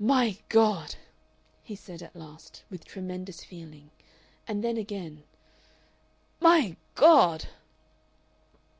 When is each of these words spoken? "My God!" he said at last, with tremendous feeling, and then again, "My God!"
"My 0.00 0.36
God!" 0.48 0.96
he 1.62 1.76
said 1.76 2.02
at 2.02 2.16
last, 2.16 2.64
with 2.68 2.84
tremendous 2.84 3.44
feeling, 3.44 3.92
and 4.48 4.64
then 4.64 4.76
again, 4.76 5.22
"My 6.40 6.76
God!" 6.96 7.46